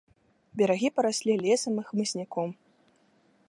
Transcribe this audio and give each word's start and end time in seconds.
Берагі 0.61 0.89
параслі 0.95 1.37
лесам 1.43 1.73
і 1.81 1.87
хмызняком. 1.91 2.49